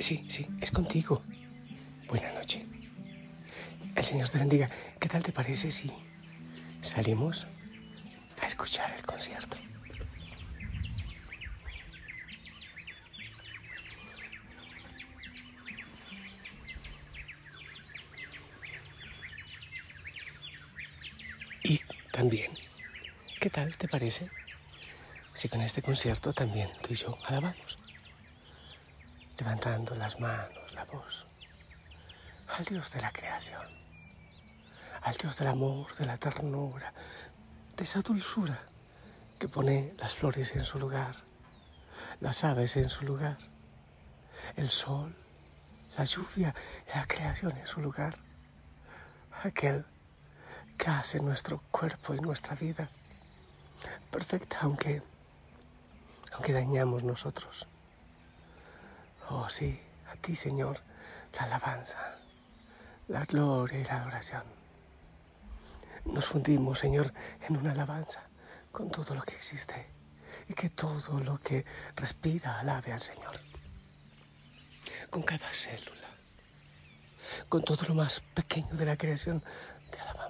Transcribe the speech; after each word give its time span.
sí, 0.00 0.26
sí, 0.28 0.46
es 0.60 0.70
contigo. 0.70 1.22
Buenas 2.08 2.34
noches. 2.34 2.64
El 3.94 4.04
Señor 4.04 4.28
te 4.28 4.38
bendiga. 4.38 4.70
¿Qué 5.00 5.08
tal 5.08 5.22
te 5.22 5.32
parece 5.32 5.70
si 5.70 5.90
salimos 6.80 7.46
a 8.40 8.46
escuchar 8.46 8.94
el 8.96 9.02
concierto? 9.02 9.56
Y 21.62 21.80
también, 22.12 22.52
¿qué 23.40 23.50
tal 23.50 23.76
te 23.76 23.88
parece 23.88 24.30
si 25.34 25.48
con 25.48 25.60
este 25.62 25.82
concierto 25.82 26.32
también 26.32 26.70
tú 26.80 26.92
y 26.92 26.96
yo 26.96 27.16
alabamos? 27.24 27.85
Levantando 29.38 29.94
las 29.94 30.18
manos, 30.18 30.72
la 30.72 30.84
voz, 30.84 31.26
al 32.56 32.64
Dios 32.64 32.90
de 32.90 33.02
la 33.02 33.12
creación, 33.12 33.66
al 35.02 35.14
Dios 35.14 35.36
del 35.36 35.48
amor, 35.48 35.94
de 35.94 36.06
la 36.06 36.16
ternura, 36.16 36.92
de 37.76 37.84
esa 37.84 38.00
dulzura 38.00 38.58
que 39.38 39.48
pone 39.48 39.92
las 39.98 40.14
flores 40.14 40.54
en 40.56 40.64
su 40.64 40.78
lugar, 40.78 41.16
las 42.20 42.44
aves 42.44 42.76
en 42.76 42.88
su 42.88 43.04
lugar, 43.04 43.36
el 44.56 44.70
sol, 44.70 45.14
la 45.98 46.04
lluvia, 46.04 46.54
la 46.94 47.06
creación 47.06 47.56
en 47.58 47.66
su 47.66 47.80
lugar, 47.80 48.16
aquel 49.42 49.84
que 50.78 50.88
hace 50.88 51.20
nuestro 51.20 51.60
cuerpo 51.70 52.14
y 52.14 52.20
nuestra 52.20 52.54
vida 52.54 52.88
perfecta, 54.10 54.60
aunque, 54.62 55.02
aunque 56.32 56.52
dañamos 56.54 57.02
nosotros. 57.02 57.66
Oh 59.28 59.48
sí, 59.48 59.80
a 60.12 60.16
ti 60.16 60.36
Señor, 60.36 60.80
la 61.34 61.44
alabanza, 61.44 62.16
la 63.08 63.24
gloria 63.24 63.80
y 63.80 63.84
la 63.84 64.02
adoración. 64.02 64.44
Nos 66.04 66.26
fundimos, 66.26 66.78
Señor, 66.78 67.12
en 67.48 67.56
una 67.56 67.72
alabanza 67.72 68.22
con 68.70 68.90
todo 68.90 69.14
lo 69.14 69.22
que 69.22 69.34
existe 69.34 69.88
y 70.48 70.54
que 70.54 70.70
todo 70.70 71.18
lo 71.20 71.38
que 71.40 71.64
respira 71.96 72.60
alabe 72.60 72.92
al 72.92 73.02
Señor. 73.02 73.40
Con 75.10 75.22
cada 75.22 75.52
célula, 75.52 76.08
con 77.48 77.64
todo 77.64 77.84
lo 77.88 77.94
más 77.94 78.20
pequeño 78.20 78.74
de 78.76 78.86
la 78.86 78.96
creación, 78.96 79.42
te 79.90 79.98
alabamos 79.98 80.25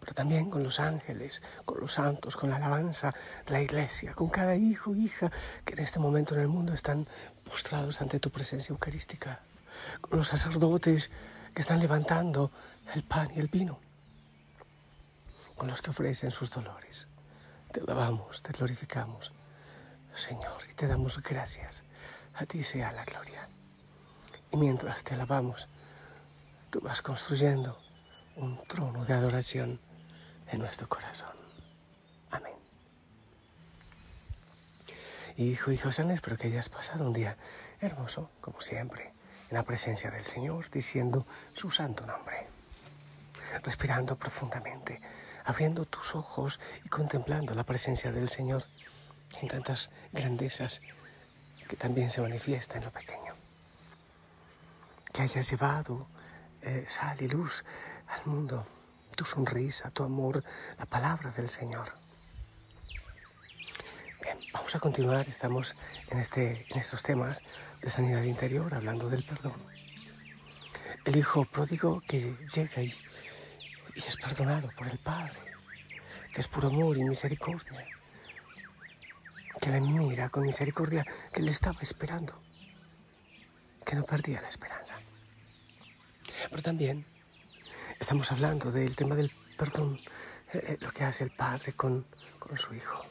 pero 0.00 0.14
también 0.14 0.50
con 0.50 0.62
los 0.62 0.80
ángeles, 0.80 1.42
con 1.64 1.80
los 1.80 1.92
santos, 1.92 2.36
con 2.36 2.50
la 2.50 2.56
alabanza 2.56 3.14
la 3.46 3.60
iglesia, 3.60 4.14
con 4.14 4.30
cada 4.30 4.56
hijo, 4.56 4.94
hija 4.94 5.30
que 5.64 5.74
en 5.74 5.80
este 5.80 5.98
momento 5.98 6.34
en 6.34 6.40
el 6.40 6.48
mundo 6.48 6.72
están 6.72 7.06
postrados 7.48 8.00
ante 8.00 8.18
tu 8.18 8.30
presencia 8.30 8.72
eucarística, 8.72 9.40
con 10.00 10.18
los 10.18 10.28
sacerdotes 10.28 11.10
que 11.54 11.62
están 11.62 11.80
levantando 11.80 12.50
el 12.94 13.02
pan 13.02 13.30
y 13.34 13.40
el 13.40 13.48
vino, 13.48 13.78
con 15.56 15.68
los 15.68 15.82
que 15.82 15.90
ofrecen 15.90 16.30
sus 16.30 16.50
dolores. 16.50 17.06
Te 17.72 17.80
alabamos, 17.80 18.42
te 18.42 18.52
glorificamos, 18.52 19.32
Señor, 20.14 20.62
y 20.70 20.74
te 20.74 20.86
damos 20.86 21.22
gracias. 21.22 21.84
A 22.34 22.46
ti 22.46 22.64
sea 22.64 22.92
la 22.92 23.04
gloria. 23.04 23.48
Y 24.52 24.56
mientras 24.56 25.04
te 25.04 25.14
alabamos, 25.14 25.68
tú 26.70 26.80
vas 26.80 27.02
construyendo 27.02 27.78
un 28.36 28.58
trono 28.66 29.04
de 29.04 29.14
adoración 29.14 29.80
en 30.50 30.58
nuestro 30.58 30.88
corazón. 30.88 31.34
Amén. 32.30 32.54
Hijo 35.36 35.72
y 35.72 35.78
José, 35.78 36.04
espero 36.12 36.36
que 36.36 36.48
hayas 36.48 36.68
pasado 36.68 37.06
un 37.06 37.12
día 37.12 37.36
hermoso, 37.80 38.30
como 38.40 38.60
siempre, 38.60 39.12
en 39.48 39.56
la 39.56 39.62
presencia 39.62 40.10
del 40.10 40.24
Señor, 40.24 40.70
diciendo 40.70 41.26
su 41.54 41.70
santo 41.70 42.06
nombre. 42.06 42.46
Respirando 43.62 44.16
profundamente, 44.16 45.00
abriendo 45.44 45.84
tus 45.84 46.14
ojos 46.14 46.60
y 46.84 46.88
contemplando 46.88 47.54
la 47.54 47.64
presencia 47.64 48.12
del 48.12 48.28
Señor 48.28 48.64
en 49.40 49.48
tantas 49.48 49.90
grandezas 50.12 50.80
que 51.68 51.76
también 51.76 52.10
se 52.10 52.20
manifiesta 52.20 52.78
en 52.78 52.84
lo 52.84 52.90
pequeño. 52.90 53.34
Que 55.12 55.22
hayas 55.22 55.50
llevado 55.50 56.06
eh, 56.62 56.86
sal 56.88 57.20
y 57.20 57.28
luz 57.28 57.64
al 58.08 58.26
mundo 58.26 58.66
tu 59.20 59.26
sonrisa, 59.26 59.90
tu 59.90 60.02
amor, 60.02 60.42
la 60.78 60.86
palabra 60.86 61.30
del 61.32 61.50
Señor. 61.50 61.92
Bien, 64.22 64.38
vamos 64.54 64.74
a 64.74 64.80
continuar. 64.80 65.28
Estamos 65.28 65.76
en, 66.08 66.20
este, 66.20 66.64
en 66.70 66.78
estos 66.78 67.02
temas 67.02 67.42
de 67.82 67.90
sanidad 67.90 68.22
interior, 68.22 68.72
hablando 68.72 69.10
del 69.10 69.22
perdón. 69.22 69.60
El 71.04 71.16
hijo 71.16 71.44
pródigo 71.44 72.00
que 72.08 72.34
llega 72.54 72.80
y, 72.82 72.94
y 73.94 73.98
es 73.98 74.16
perdonado 74.16 74.70
por 74.74 74.88
el 74.88 74.98
Padre, 74.98 75.38
que 76.32 76.40
es 76.40 76.48
puro 76.48 76.68
amor 76.68 76.96
y 76.96 77.04
misericordia, 77.04 77.86
que 79.60 79.68
le 79.68 79.82
mira 79.82 80.30
con 80.30 80.44
misericordia, 80.44 81.04
que 81.30 81.42
le 81.42 81.50
estaba 81.50 81.82
esperando, 81.82 82.32
que 83.84 83.96
no 83.96 84.04
perdía 84.04 84.40
la 84.40 84.48
esperanza. 84.48 84.94
Pero 86.48 86.62
también 86.62 87.04
Estamos 88.00 88.32
hablando 88.32 88.72
del 88.72 88.96
tema 88.96 89.14
del 89.14 89.30
perdón, 89.58 89.98
eh, 90.54 90.64
eh, 90.68 90.76
lo 90.80 90.90
que 90.90 91.04
hace 91.04 91.22
el 91.22 91.30
Padre 91.30 91.74
con, 91.74 92.06
con 92.38 92.56
su 92.56 92.74
Hijo. 92.74 93.04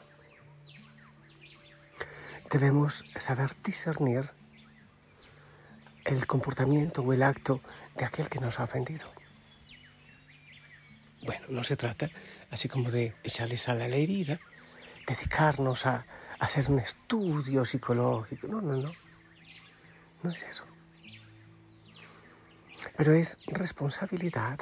Debemos 2.50 3.04
saber 3.20 3.54
discernir 3.62 4.32
el 6.04 6.26
comportamiento 6.26 7.02
o 7.02 7.12
el 7.12 7.22
acto 7.22 7.60
de 7.96 8.04
aquel 8.04 8.28
que 8.28 8.40
nos 8.40 8.58
ha 8.58 8.64
ofendido. 8.64 9.06
Bueno, 11.22 11.46
no 11.50 11.62
se 11.62 11.76
trata 11.76 12.10
así 12.50 12.68
como 12.68 12.90
de 12.90 13.14
echarle 13.22 13.58
sal 13.58 13.80
a 13.82 13.88
la 13.88 13.96
herida, 13.96 14.40
dedicarnos 15.06 15.86
a, 15.86 16.04
a 16.40 16.44
hacer 16.44 16.68
un 16.68 16.80
estudio 16.80 17.64
psicológico. 17.64 18.48
No, 18.48 18.60
no, 18.60 18.76
no. 18.76 18.92
No 20.24 20.30
es 20.32 20.42
eso. 20.42 20.64
Pero 22.96 23.14
es 23.14 23.38
responsabilidad 23.46 24.58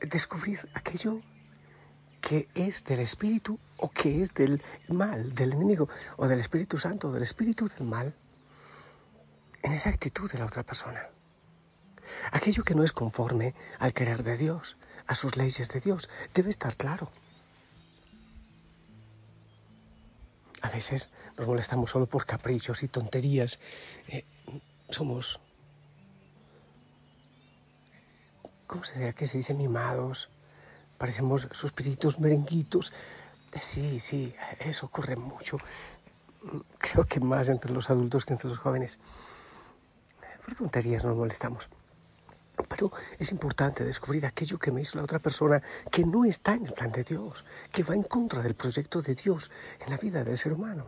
descubrir 0.00 0.68
aquello 0.74 1.20
que 2.20 2.48
es 2.54 2.84
del 2.84 3.00
espíritu 3.00 3.58
o 3.76 3.90
que 3.90 4.22
es 4.22 4.34
del 4.34 4.62
mal, 4.88 5.34
del 5.34 5.52
enemigo, 5.52 5.88
o 6.16 6.28
del 6.28 6.40
Espíritu 6.40 6.78
Santo, 6.78 7.08
o 7.08 7.12
del 7.12 7.22
espíritu 7.22 7.66
del 7.68 7.86
mal, 7.86 8.14
en 9.62 9.72
esa 9.72 9.88
actitud 9.88 10.30
de 10.30 10.38
la 10.38 10.46
otra 10.46 10.62
persona. 10.62 11.08
Aquello 12.30 12.62
que 12.62 12.74
no 12.74 12.84
es 12.84 12.92
conforme 12.92 13.54
al 13.78 13.94
querer 13.94 14.22
de 14.22 14.36
Dios, 14.36 14.76
a 15.06 15.14
sus 15.14 15.36
leyes 15.36 15.68
de 15.68 15.80
Dios, 15.80 16.10
debe 16.34 16.50
estar 16.50 16.76
claro. 16.76 17.10
A 20.60 20.68
veces 20.68 21.08
nos 21.38 21.46
molestamos 21.46 21.90
solo 21.90 22.06
por 22.06 22.26
caprichos 22.26 22.82
y 22.82 22.88
tonterías. 22.88 23.58
Eh, 24.08 24.24
somos 24.90 25.40
¿cómo 28.70 28.84
se 28.84 29.00
dice? 29.00 29.14
¿Qué 29.14 29.26
se 29.26 29.38
dice? 29.38 29.52
Mimados. 29.52 30.30
Parecemos 30.96 31.48
suspiritos 31.50 32.20
merenguitos. 32.20 32.92
Eh, 33.52 33.58
sí, 33.60 33.98
sí, 33.98 34.32
eso 34.60 34.86
ocurre 34.86 35.16
mucho. 35.16 35.58
Creo 36.78 37.04
que 37.04 37.18
más 37.18 37.48
entre 37.48 37.72
los 37.72 37.90
adultos 37.90 38.24
que 38.24 38.32
entre 38.34 38.48
los 38.48 38.58
jóvenes. 38.58 39.00
Por 40.44 40.54
tonterías 40.54 41.04
nos 41.04 41.16
molestamos. 41.16 41.68
Pero 42.68 42.92
es 43.18 43.32
importante 43.32 43.84
descubrir 43.84 44.24
aquello 44.24 44.58
que 44.58 44.70
me 44.70 44.82
hizo 44.82 44.98
la 44.98 45.04
otra 45.04 45.18
persona 45.18 45.60
que 45.90 46.04
no 46.04 46.24
está 46.24 46.54
en 46.54 46.66
el 46.66 46.72
plan 46.72 46.92
de 46.92 47.02
Dios, 47.02 47.44
que 47.72 47.82
va 47.82 47.96
en 47.96 48.04
contra 48.04 48.40
del 48.40 48.54
proyecto 48.54 49.02
de 49.02 49.16
Dios 49.16 49.50
en 49.80 49.90
la 49.90 49.96
vida 49.96 50.22
del 50.22 50.38
ser 50.38 50.52
humano. 50.52 50.86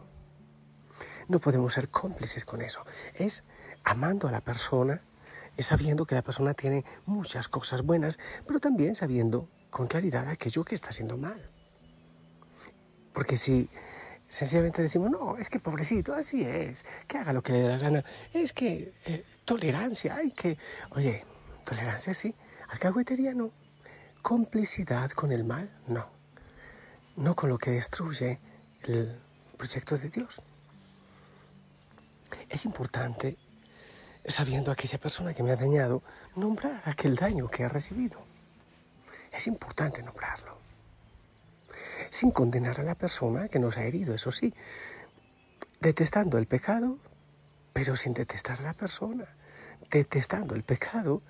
No 1.26 1.40
podemos 1.40 1.72
ser 1.72 1.88
cómplices 1.88 2.44
con 2.44 2.62
eso. 2.62 2.84
Es 3.14 3.42
amando 3.82 4.28
a 4.28 4.30
la 4.30 4.40
persona 4.40 5.00
es 5.56 5.66
sabiendo 5.66 6.06
que 6.06 6.14
la 6.14 6.22
persona 6.22 6.54
tiene 6.54 6.84
muchas 7.06 7.48
cosas 7.48 7.82
buenas, 7.82 8.18
pero 8.46 8.60
también 8.60 8.94
sabiendo 8.94 9.48
con 9.70 9.86
claridad 9.86 10.28
aquello 10.28 10.64
que 10.64 10.74
está 10.74 10.90
haciendo 10.90 11.16
mal. 11.16 11.50
Porque 13.12 13.36
si 13.36 13.68
sencillamente 14.28 14.80
decimos, 14.80 15.10
no, 15.10 15.36
es 15.36 15.50
que 15.50 15.60
pobrecito, 15.60 16.14
así 16.14 16.42
es, 16.42 16.86
que 17.06 17.18
haga 17.18 17.32
lo 17.32 17.42
que 17.42 17.52
le 17.52 17.60
dé 17.60 17.68
la 17.68 17.78
gana, 17.78 18.04
es 18.32 18.52
que 18.52 18.94
eh, 19.04 19.24
tolerancia, 19.44 20.16
hay 20.16 20.30
que, 20.30 20.56
oye, 20.90 21.24
tolerancia 21.64 22.14
sí, 22.14 22.34
alcahuetería 22.68 23.34
no, 23.34 23.52
complicidad 24.22 25.10
con 25.10 25.32
el 25.32 25.44
mal 25.44 25.70
no, 25.86 26.06
no 27.16 27.36
con 27.36 27.50
lo 27.50 27.58
que 27.58 27.72
destruye 27.72 28.38
el 28.84 29.20
proyecto 29.58 29.98
de 29.98 30.08
Dios. 30.08 30.42
Es 32.48 32.64
importante, 32.64 33.36
sabiendo 34.26 34.70
a 34.70 34.74
aquella 34.74 34.98
persona 34.98 35.34
que 35.34 35.42
me 35.42 35.52
ha 35.52 35.56
dañado, 35.56 36.02
nombrar 36.36 36.82
aquel 36.84 37.16
daño 37.16 37.48
que 37.48 37.64
ha 37.64 37.68
recibido. 37.68 38.18
Es 39.32 39.46
importante 39.46 40.02
nombrarlo 40.02 40.62
sin 42.12 42.30
condenar 42.30 42.78
a 42.78 42.82
la 42.82 42.94
persona 42.94 43.48
que 43.48 43.58
nos 43.58 43.78
ha 43.78 43.84
herido, 43.84 44.14
eso 44.14 44.32
sí, 44.32 44.52
detestando 45.80 46.36
el 46.36 46.46
pecado, 46.46 46.98
pero 47.72 47.96
sin 47.96 48.12
detestar 48.12 48.60
a 48.60 48.64
la 48.64 48.74
persona, 48.74 49.26
detestando 49.90 50.54
el 50.54 50.62
pecado 50.62 51.22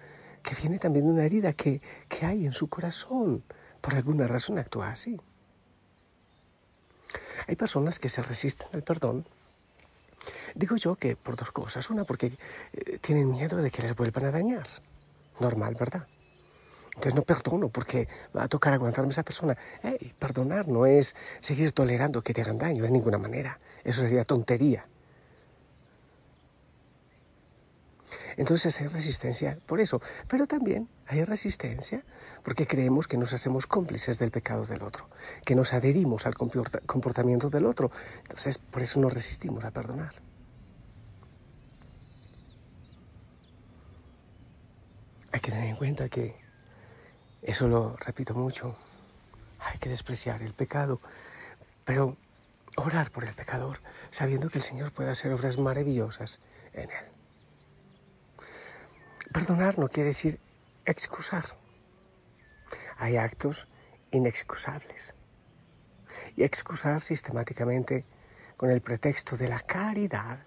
que 0.43 0.57
viene 0.57 0.81
también 0.81 1.07
de 1.07 1.13
una 1.13 1.25
herida 1.25 1.53
que, 1.53 1.81
que 2.09 2.27
hay 2.27 2.47
en 2.47 2.53
su 2.53 2.69
corazón, 2.69 3.45
por 3.81 3.95
alguna 3.95 4.27
razón 4.27 4.59
actúa 4.59 4.91
así. 4.91 5.21
Hay 7.47 7.55
personas 7.55 8.01
que 8.01 8.09
se 8.09 8.23
resisten 8.23 8.67
al 8.73 8.83
perdón. 8.83 9.25
Digo 10.55 10.77
yo 10.77 10.97
que 10.97 11.17
por 11.17 11.37
dos 11.37 11.51
cosas. 11.51 11.89
Una, 11.91 12.05
porque 12.05 12.33
eh, 12.73 12.99
tienen 13.01 13.31
miedo 13.31 13.57
de 13.57 13.71
que 13.71 13.83
les 13.83 13.97
vuelvan 13.97 14.27
a 14.27 14.31
dañar. 14.31 14.67
Normal, 15.41 15.77
¿verdad? 15.79 16.07
Entonces 16.95 17.15
no 17.15 17.23
perdono 17.23 17.69
porque 17.69 18.07
va 18.37 18.45
a 18.45 18.49
tocar 18.49 18.75
aguantarme 18.75 19.11
a 19.11 19.13
esa 19.13 19.23
persona. 19.23 19.57
perdonar 20.19 20.69
no 20.69 20.85
es 20.85 21.15
seguir 21.41 21.73
tolerando 21.73 22.23
que 22.23 22.35
te 22.35 22.43
hagan 22.43 22.59
daño 22.59 22.83
de 22.83 22.91
ninguna 22.91 23.19
manera. 23.19 23.59
Eso 23.83 24.03
sería 24.03 24.25
tontería. 24.25 24.85
Entonces 28.37 28.81
hay 28.81 28.89
resistencia 28.89 29.59
por 29.67 29.81
eso, 29.81 30.01
pero 30.29 30.47
también 30.47 30.89
hay 31.07 31.25
resistencia 31.25 32.05
porque 32.43 32.67
creemos 32.67 33.07
que 33.07 33.17
nos 33.17 33.33
hacemos 33.33 33.67
cómplices 33.67 34.19
del 34.19 34.31
pecado 34.31 34.65
del 34.65 34.83
otro, 34.83 35.09
que 35.45 35.55
nos 35.55 35.73
adherimos 35.73 36.27
al 36.27 36.35
comportamiento 36.35 37.51
del 37.51 37.67
otro. 37.67 37.91
Entonces 38.23 38.59
por 38.59 38.83
eso 38.83 39.01
nos 39.01 39.13
resistimos 39.13 39.65
a 39.65 39.71
perdonar. 39.71 40.13
Hay 45.33 45.41
que 45.41 45.51
tener 45.51 45.69
en 45.69 45.77
cuenta 45.77 46.09
que 46.09 46.37
eso 47.41 47.67
lo 47.67 47.97
repito 47.97 48.35
mucho. 48.35 48.77
Hay 49.61 49.79
que 49.79 49.89
despreciar 49.89 50.43
el 50.43 50.53
pecado, 50.55 51.01
pero 51.85 52.17
orar 52.77 53.11
por 53.11 53.25
el 53.25 53.35
pecador, 53.35 53.79
sabiendo 54.11 54.51
que 54.51 54.59
el 54.59 54.65
Señor 54.65 54.93
puede 54.93 55.11
hacer 55.11 55.33
obras 55.33 55.59
maravillosas 55.59 56.41
en 56.73 56.91
él. 56.91 57.12
Perdonar 59.43 59.77
no 59.77 59.89
quiere 59.89 60.11
decir 60.11 60.39
excusar. 60.85 61.45
Hay 62.97 63.17
actos 63.17 63.67
inexcusables. 64.13 65.17
Y 66.37 66.45
excusar 66.45 67.03
sistemáticamente 67.03 68.05
con 68.57 68.71
el 68.71 68.81
pretexto 68.81 69.37
de 69.37 69.49
la 69.49 69.59
caridad 69.59 70.45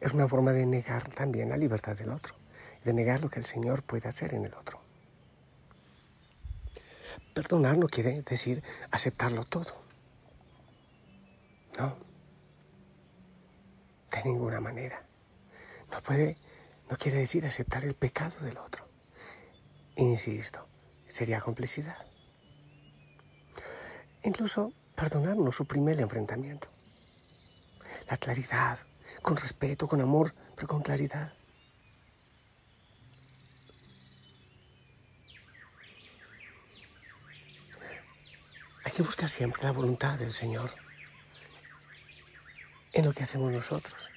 es 0.00 0.14
una 0.14 0.26
forma 0.26 0.50
de 0.50 0.66
negar 0.66 1.10
también 1.14 1.50
la 1.50 1.56
libertad 1.56 1.96
del 1.96 2.10
otro, 2.10 2.34
de 2.82 2.92
negar 2.92 3.20
lo 3.20 3.30
que 3.30 3.38
el 3.38 3.46
Señor 3.46 3.84
puede 3.84 4.08
hacer 4.08 4.34
en 4.34 4.46
el 4.46 4.54
otro. 4.54 4.80
Perdonar 7.34 7.78
no 7.78 7.86
quiere 7.86 8.22
decir 8.22 8.64
aceptarlo 8.90 9.44
todo. 9.44 9.80
No. 11.78 11.96
De 14.10 14.24
ninguna 14.24 14.60
manera. 14.60 15.04
No 15.92 16.00
puede, 16.00 16.36
no 16.90 16.96
quiere 16.96 17.18
decir 17.18 17.46
aceptar 17.46 17.84
el 17.84 17.94
pecado 17.94 18.40
del 18.40 18.58
otro. 18.58 18.88
Insisto, 19.96 20.66
sería 21.08 21.40
complicidad. 21.40 22.06
Incluso 24.22 24.72
perdonar 24.94 25.36
no 25.36 25.52
suprime 25.52 25.92
el 25.92 26.00
enfrentamiento. 26.00 26.68
La 28.08 28.16
claridad, 28.16 28.78
con 29.20 29.36
respeto, 29.36 29.88
con 29.88 30.00
amor, 30.00 30.34
pero 30.54 30.68
con 30.68 30.82
claridad. 30.82 31.32
Hay 38.84 38.92
que 38.92 39.02
buscar 39.02 39.30
siempre 39.30 39.62
la 39.62 39.72
voluntad 39.72 40.18
del 40.18 40.32
Señor 40.32 40.74
en 42.92 43.04
lo 43.04 43.12
que 43.12 43.22
hacemos 43.22 43.50
nosotros 43.52 44.10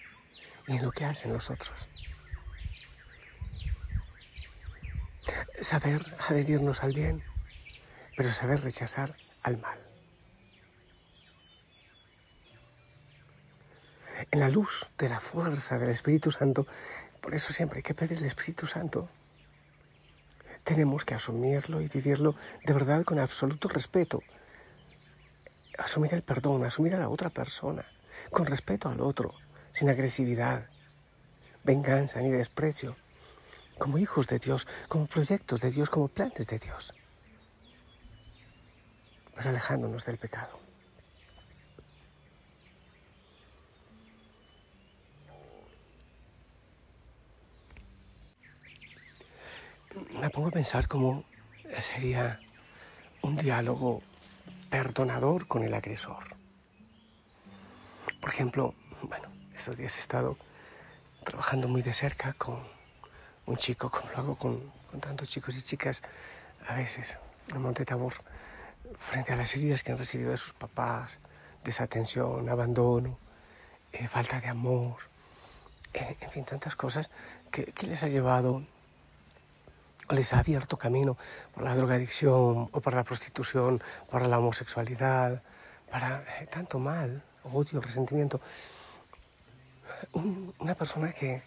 y 0.68 0.74
en 0.74 0.84
lo 0.84 0.92
que 0.92 1.06
hacen 1.06 1.32
los 1.32 1.50
otros. 1.50 1.88
Saber 5.66 6.16
adherirnos 6.20 6.84
al 6.84 6.94
bien, 6.94 7.24
pero 8.16 8.32
saber 8.32 8.62
rechazar 8.62 9.16
al 9.42 9.58
mal. 9.58 9.80
En 14.30 14.42
la 14.42 14.50
luz 14.50 14.86
de 15.00 15.10
la 15.10 15.20
fuerza 15.20 15.80
del 15.80 15.90
Espíritu 15.90 16.30
Santo, 16.30 16.68
por 17.20 17.34
eso 17.34 17.52
siempre 17.52 17.78
hay 17.78 17.82
que 17.82 17.96
pedir 17.96 18.20
el 18.20 18.26
Espíritu 18.26 18.68
Santo. 18.68 19.10
Tenemos 20.64 21.04
que 21.04 21.16
asumirlo 21.16 21.82
y 21.82 21.88
vivirlo 21.88 22.36
de 22.64 22.72
verdad 22.72 23.04
con 23.04 23.18
absoluto 23.18 23.68
respeto 23.68 24.22
asumir 25.80 26.14
el 26.14 26.22
perdón, 26.22 26.64
asumir 26.64 26.94
a 26.94 27.00
la 27.00 27.10
otra 27.10 27.32
persona, 27.32 27.86
con 28.30 28.46
respeto 28.46 28.88
al 28.88 29.02
otro, 29.02 29.34
sin 29.72 29.90
agresividad, 29.90 30.70
venganza 31.64 32.20
ni 32.22 32.30
desprecio, 32.30 32.96
como 33.78 33.98
hijos 33.98 34.28
de 34.28 34.40
Dios, 34.40 34.68
como 34.88 35.06
proyectos 35.06 35.62
de 35.62 35.72
Dios, 35.72 35.90
como 35.90 36.08
planes 36.08 36.48
de 36.48 36.60
Dios, 36.60 36.94
pero 39.36 39.50
alejándonos 39.50 40.06
del 40.06 40.18
pecado. 40.18 40.60
Me 50.20 50.30
pongo 50.30 50.50
a 50.50 50.52
pensar 50.52 50.88
cómo 50.88 51.24
sería 51.82 52.40
un 53.22 53.36
diálogo 53.36 54.02
perdonador 54.70 55.48
con 55.48 55.64
el 55.64 55.74
agresor. 55.74 56.36
Por 58.20 58.30
ejemplo, 58.30 58.74
bueno, 59.04 59.30
estos 59.56 59.78
días 59.78 59.96
he 59.98 60.02
estado 60.02 60.38
trabajando 61.24 61.68
muy 61.68 61.82
de 61.82 61.94
cerca 61.94 62.34
con 62.34 62.60
un 63.46 63.58
chico, 63.58 63.90
como 63.90 64.10
lo 64.12 64.18
hago 64.18 64.36
con, 64.36 64.72
tantos 65.00 65.30
chicos 65.30 65.56
y 65.58 65.62
chicas 65.62 66.02
a 66.68 66.76
veces, 66.76 67.18
en 67.54 67.62
Monte 67.62 67.86
Tabor, 67.86 68.14
frente 68.98 69.34
a 69.34 69.36
las 69.36 69.54
heridas 69.56 69.84
que 69.84 69.92
han 69.92 69.98
recibido 69.98 70.32
de 70.32 70.38
sus 70.38 70.54
papás, 70.54 71.20
desatención, 71.64 72.48
abandono, 72.50 73.18
eh, 73.92 74.08
falta 74.08 74.40
de 74.40 74.48
amor, 74.48 74.96
eh, 75.94 76.18
en 76.22 76.32
fin, 76.32 76.46
tantas 76.46 76.76
cosas 76.76 77.10
que, 77.52 77.74
les 77.88 78.04
ha 78.04 78.08
llevado 78.08 78.64
o 80.08 80.14
les 80.14 80.34
ha 80.34 80.40
abierto 80.40 80.78
camino 80.78 81.18
por 81.54 81.64
la 81.64 81.76
drogadicción 81.76 82.70
o 82.72 82.82
por 82.82 82.94
la 82.94 83.04
prostitución, 83.04 83.84
para 84.10 84.28
la 84.28 84.40
homosexualidad, 84.40 85.42
para 85.92 86.24
eh, 86.40 86.48
tanto 86.52 86.80
mal, 86.80 87.24
odio, 87.44 87.82
resentimiento. 87.82 88.40
una 90.60 90.76
persona 90.76 91.12
que, 91.12 91.44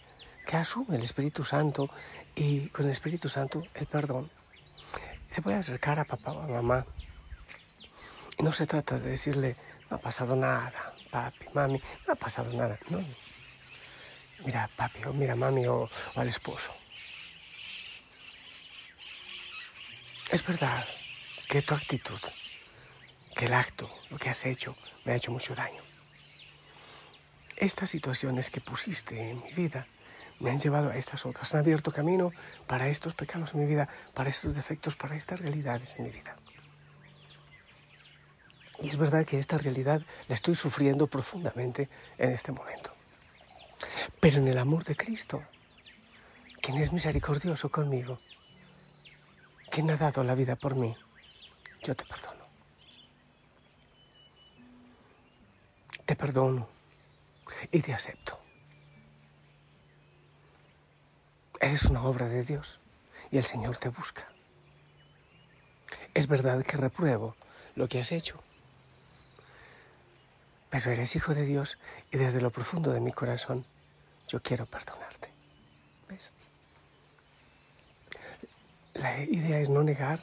que 0.49 0.57
asume 0.57 0.97
el 0.97 1.03
Espíritu 1.03 1.45
Santo 1.45 1.91
y 2.35 2.69
con 2.71 2.87
el 2.87 2.93
Espíritu 2.93 3.29
Santo 3.29 3.65
el 3.75 3.85
perdón, 3.85 4.31
se 5.29 5.43
puede 5.43 5.59
acercar 5.59 5.99
a 5.99 6.07
papá 6.07 6.33
o 6.33 6.43
a 6.43 6.47
mamá. 6.47 6.87
No 8.39 8.51
se 8.55 8.67
trata 8.67 8.99
de 8.99 9.11
decirle, 9.11 9.57
no 9.91 9.99
ha 9.99 10.01
pasado 10.01 10.35
nada, 10.35 10.95
papi, 11.11 11.45
mami, 11.53 11.83
no 12.07 12.15
ha 12.15 12.17
pasado 12.17 12.51
nada. 12.55 12.79
No. 12.89 13.05
Mira, 14.47 14.71
papi, 14.75 15.05
o 15.05 15.13
mira, 15.13 15.37
mami, 15.37 15.67
o 15.67 15.91
al 16.15 16.29
esposo. 16.29 16.73
Es 20.31 20.47
verdad 20.47 20.87
que 21.47 21.61
tu 21.61 21.75
actitud, 21.75 22.21
que 23.37 23.45
el 23.45 23.53
acto, 23.53 23.91
lo 24.09 24.17
que 24.17 24.31
has 24.31 24.47
hecho, 24.47 24.75
me 25.05 25.13
ha 25.13 25.17
hecho 25.17 25.31
mucho 25.31 25.55
daño. 25.55 25.83
Estas 27.55 27.91
situaciones 27.91 28.51
que 28.51 28.63
pusiste 28.63 29.31
en 29.31 29.45
mi 29.45 29.53
vida 29.53 29.87
me 30.41 30.51
han 30.51 30.59
llevado 30.59 30.91
a 30.91 30.97
estas 30.97 31.27
otras, 31.27 31.55
han 31.55 31.61
abierto 31.61 31.93
camino 31.93 32.33
para 32.67 32.89
estos 32.89 33.15
pecados 33.15 33.55
en 33.55 33.61
mi 33.61 33.67
vida, 33.67 33.89
para 34.15 34.31
estos 34.31 34.55
defectos, 34.55 34.97
para 34.97 35.17
estas 35.17 35.41
realidades 35.41 35.97
en 35.99 36.05
mi 36.05 36.11
vida. 36.11 36.37
Y 38.81 38.89
es 38.89 38.97
verdad 38.97 39.25
que 39.25 39.39
esta 39.39 39.59
realidad 39.59 40.03
la 40.29 40.35
estoy 40.35 40.55
sufriendo 40.55 41.09
profundamente 41.09 41.89
en 42.17 42.31
este 42.31 42.53
momento. 42.53 42.93
Pero 44.21 44.39
en 44.39 44.49
el 44.49 44.59
amor 44.59 44.85
de 44.85 44.97
Cristo 44.97 45.43
quien 46.61 46.79
es 46.79 46.93
misericordioso 46.93 47.71
conmigo, 47.71 48.19
quien 49.71 49.91
ha 49.91 49.97
dado 49.97 50.23
la 50.25 50.35
vida 50.35 50.57
por 50.57 50.75
mí, 50.75 50.95
yo 51.83 51.95
te 51.95 52.05
perdono. 52.05 52.45
Te 56.05 56.17
perdono 56.17 56.69
y 57.71 57.81
te 57.81 57.93
acepto. 57.93 58.39
Eres 61.61 61.85
una 61.85 62.05
obra 62.05 62.29
de 62.29 62.45
Dios 62.45 62.79
y 63.31 63.39
el 63.39 63.45
Señor 63.45 63.77
te 63.77 63.89
busca. 63.89 64.29
Es 66.15 66.27
verdad 66.29 66.65
que 66.65 66.77
repruebo 66.77 67.37
lo 67.75 67.89
que 67.89 68.01
has 68.01 68.13
hecho, 68.13 68.41
pero 70.71 70.91
eres 70.91 71.17
hijo 71.17 71.35
de 71.35 71.45
Dios 71.45 71.79
y 72.11 72.19
desde 72.19 72.41
lo 72.41 72.51
profundo 72.51 72.93
de 72.93 73.01
mi 73.01 73.13
corazón 73.13 73.65
yo 74.29 74.41
quiero 74.41 74.67
perdonarte. 74.67 75.31
¿Ves? 76.09 76.31
La 78.95 79.21
idea 79.21 79.59
es 79.59 79.69
no 79.69 79.83
negar 79.83 80.21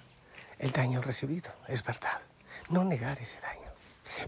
el 0.60 0.72
daño 0.72 1.02
recibido, 1.02 1.52
es 1.68 1.84
verdad. 1.84 2.22
No 2.70 2.84
negar 2.84 3.20
ese 3.20 3.40
daño. 3.42 3.72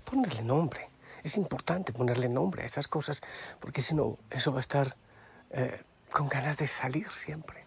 Ponerle 0.04 0.42
nombre. 0.42 0.90
Es 1.24 1.38
importante 1.38 1.94
ponerle 1.94 2.30
nombre 2.30 2.64
a 2.64 2.66
esas 2.66 2.88
cosas 2.88 3.22
porque 3.60 3.82
si 3.82 3.96
no, 3.96 4.18
eso 4.30 4.52
va 4.52 4.60
a 4.60 4.62
estar 4.62 4.96
eh, 5.52 5.82
con 6.18 6.30
ganas 6.30 6.58
de 6.58 6.68
salir 6.68 7.12
siempre. 7.12 7.64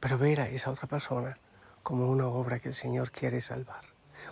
Pero 0.00 0.18
ver 0.18 0.40
a 0.40 0.48
esa 0.48 0.68
otra 0.68 0.88
persona 0.88 1.38
como 1.84 2.10
una 2.10 2.26
obra 2.26 2.58
que 2.58 2.70
el 2.70 2.74
Señor 2.74 3.12
quiere 3.12 3.40
salvar. 3.40 3.84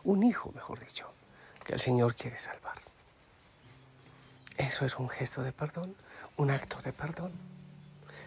Un 0.03 0.25
hijo, 0.25 0.51
mejor 0.51 0.81
dicho, 0.81 1.07
que 1.65 1.75
el 1.75 1.79
Señor 1.79 2.17
quiere 2.17 2.41
salvar. 2.41 2.75
Eso 4.57 4.85
es 4.85 4.99
un 4.99 5.09
gesto 5.09 5.45
de 5.45 5.53
perdón, 5.53 5.95
un 6.37 6.51
acto 6.51 6.83
de 6.83 6.93
perdón, 6.93 7.31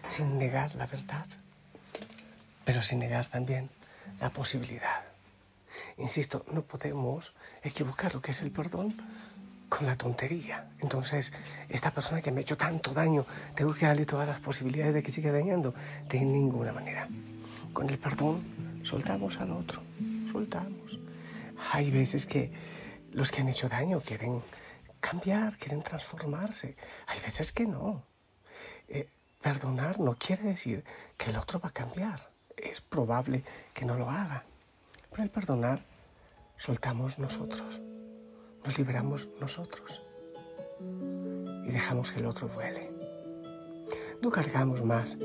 sin 0.08 0.38
negar 0.38 0.74
la 0.76 0.86
verdad, 0.86 1.26
pero 2.64 2.82
sin 2.82 2.98
negar 2.98 3.26
también 3.26 3.68
la 4.20 4.30
posibilidad. 4.30 5.04
Insisto, 5.98 6.46
no 6.50 6.62
podemos 6.62 7.34
equivocar 7.62 8.14
lo 8.14 8.22
que 8.22 8.30
es 8.30 8.40
el 8.40 8.50
perdón 8.50 8.96
con 9.72 9.86
la 9.86 9.96
tontería. 9.96 10.68
Entonces, 10.80 11.32
esta 11.70 11.90
persona 11.92 12.20
que 12.20 12.30
me 12.30 12.40
ha 12.40 12.42
hecho 12.42 12.58
tanto 12.58 12.92
daño, 12.92 13.24
tengo 13.54 13.72
que 13.72 13.86
darle 13.86 14.04
todas 14.04 14.28
las 14.28 14.38
posibilidades 14.38 14.92
de 14.92 15.02
que 15.02 15.10
siga 15.10 15.32
dañando. 15.32 15.72
De 16.10 16.20
ninguna 16.20 16.72
manera. 16.72 17.08
Con 17.72 17.88
el 17.88 17.98
perdón, 17.98 18.82
soltamos 18.82 19.40
al 19.40 19.50
otro, 19.52 19.82
soltamos. 20.30 21.00
Hay 21.72 21.90
veces 21.90 22.26
que 22.26 22.52
los 23.12 23.32
que 23.32 23.40
han 23.40 23.48
hecho 23.48 23.66
daño 23.66 24.02
quieren 24.02 24.42
cambiar, 25.00 25.56
quieren 25.56 25.82
transformarse. 25.82 26.76
Hay 27.06 27.20
veces 27.20 27.50
que 27.50 27.64
no. 27.64 28.02
Eh, 28.88 29.08
perdonar 29.40 30.00
no 30.00 30.16
quiere 30.16 30.42
decir 30.42 30.84
que 31.16 31.30
el 31.30 31.36
otro 31.38 31.58
va 31.60 31.70
a 31.70 31.72
cambiar. 31.72 32.28
Es 32.58 32.82
probable 32.82 33.42
que 33.72 33.86
no 33.86 33.96
lo 33.96 34.10
haga. 34.10 34.44
Pero 35.10 35.22
el 35.22 35.30
perdonar, 35.30 35.82
soltamos 36.58 37.18
nosotros, 37.18 37.80
nos 38.64 38.78
liberamos 38.78 39.28
nosotros 39.40 40.02
y 41.66 41.70
dejamos 41.70 42.10
que 42.12 42.20
el 42.20 42.26
otro 42.26 42.48
vuele. 42.48 42.90
No 44.20 44.30
cargamos 44.30 44.84
más 44.84 45.16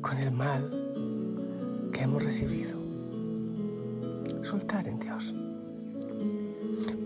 con 0.00 0.18
el 0.18 0.30
mal 0.30 1.90
que 1.92 2.02
hemos 2.02 2.22
recibido. 2.22 2.76
Soltar 4.42 4.86
en 4.86 4.98
Dios 4.98 5.34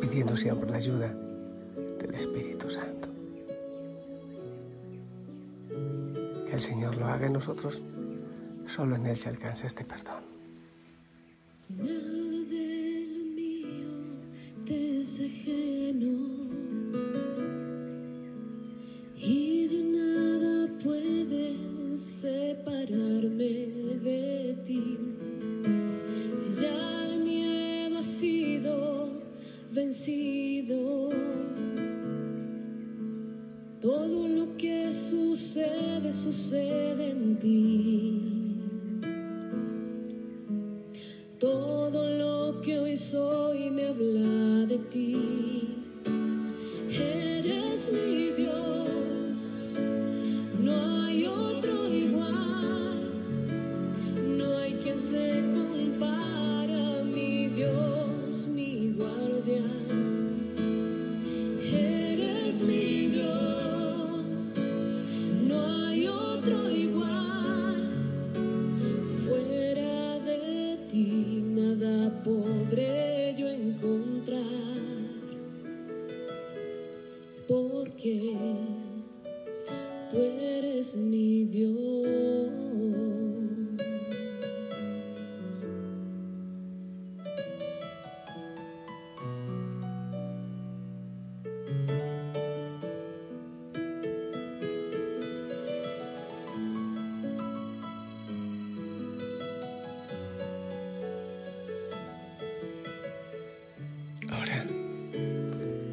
pidiendo 0.01 0.37
siempre 0.37 0.71
la 0.71 0.77
ayuda 0.79 1.15
del 1.99 2.15
Espíritu 2.15 2.71
Santo. 2.71 3.09
Que 6.47 6.55
el 6.55 6.61
Señor 6.61 6.97
lo 6.97 7.07
haga 7.07 7.27
en 7.27 7.35
nosotros, 7.35 7.83
solo 8.67 8.97
en 8.97 9.07
Él 9.07 9.17
se 9.17 9.29
alcanza 9.29 9.67
este 9.67 9.85
perdón. 9.85 10.25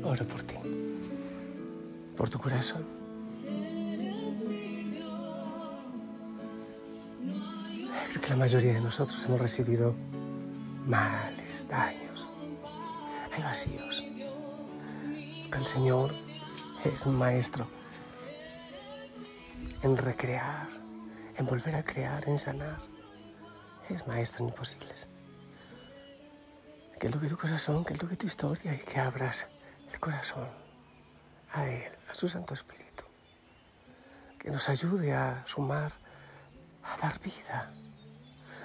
Oro 0.03 0.27
por 0.27 0.43
ti, 0.43 0.55
por 2.15 2.29
tu 2.29 2.39
corazón. 2.39 2.86
Creo 8.10 8.22
que 8.22 8.29
la 8.29 8.36
mayoría 8.36 8.74
de 8.74 8.81
nosotros 8.81 9.24
hemos 9.25 9.41
recibido 9.41 9.95
males, 10.86 11.67
daños. 11.67 12.27
Hay 13.36 13.41
vacíos. 13.41 14.03
El 15.55 15.65
Señor 15.65 16.13
es 16.83 17.07
maestro 17.07 17.67
en 19.81 19.98
recrear, 19.98 20.67
en 21.38 21.45
volver 21.45 21.75
a 21.75 21.83
crear, 21.83 22.27
en 22.27 22.38
sanar. 22.38 22.81
Es 23.89 24.05
maestro 24.07 24.45
en 24.45 24.50
imposibles. 24.50 25.10
Que 27.03 27.07
Él 27.07 27.15
toque 27.15 27.27
tu 27.27 27.38
corazón, 27.38 27.83
que 27.83 27.91
Él 27.91 28.00
toque 28.00 28.15
tu 28.15 28.27
historia 28.27 28.74
y 28.74 28.77
que 28.77 28.98
abras 28.98 29.45
el 29.91 30.00
corazón 30.00 30.48
a 31.51 31.67
Él, 31.67 31.91
a 32.10 32.15
su 32.15 32.29
Santo 32.29 32.53
Espíritu, 32.53 33.03
que 34.39 34.50
nos 34.50 34.69
ayude 34.69 35.12
a 35.12 35.43
sumar, 35.45 35.91
a 36.81 36.95
dar 36.95 37.19
vida, 37.19 37.74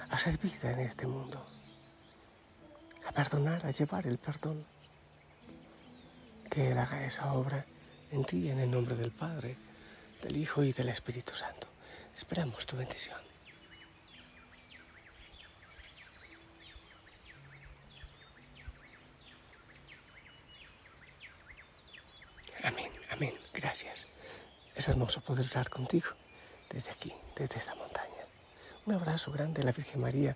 a 0.09 0.17
ser 0.17 0.37
vida 0.37 0.71
en 0.71 0.79
este 0.79 1.05
mundo, 1.05 1.45
a 3.05 3.11
perdonar, 3.11 3.65
a 3.65 3.71
llevar 3.71 4.07
el 4.07 4.17
perdón. 4.17 4.65
Que 6.49 6.71
Él 6.71 6.77
haga 6.77 7.03
esa 7.03 7.33
obra 7.33 7.65
en 8.09 8.23
ti, 8.23 8.49
en 8.49 8.59
el 8.59 8.71
nombre 8.71 8.95
del 8.95 9.11
Padre, 9.11 9.57
del 10.23 10.37
Hijo 10.37 10.63
y 10.63 10.71
del 10.71 10.87
Espíritu 10.87 11.35
Santo. 11.35 11.67
Esperamos 12.15 12.65
tu 12.65 12.77
bendición. 12.77 13.19
Amén, 22.63 22.91
amén, 23.11 23.33
gracias. 23.69 24.07
Es 24.73 24.87
hermoso 24.87 25.21
poder 25.21 25.45
hablar 25.45 25.69
contigo 25.69 26.07
desde 26.71 26.89
aquí, 26.89 27.13
desde 27.35 27.59
esta 27.59 27.75
montaña. 27.75 28.23
Un 28.87 28.95
abrazo 28.95 29.31
grande 29.31 29.61
a 29.61 29.65
la 29.65 29.71
Virgen 29.71 30.01
María 30.01 30.35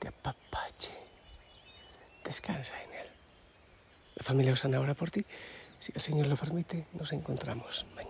de 0.00 0.08
apapache. 0.08 0.94
Descansa 2.24 2.82
en 2.82 2.94
él. 2.94 3.06
La 4.14 4.22
familia 4.22 4.54
Osana 4.54 4.78
ahora 4.78 4.94
por 4.94 5.10
ti. 5.10 5.26
Si 5.78 5.92
el 5.94 6.00
Señor 6.00 6.26
lo 6.26 6.36
permite, 6.36 6.86
nos 6.94 7.12
encontramos 7.12 7.84
mañana. 7.94 8.09